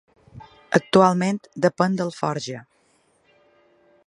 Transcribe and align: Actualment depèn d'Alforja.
Actualment 0.77 1.39
depèn 1.67 1.99
d'Alforja. 2.01 2.65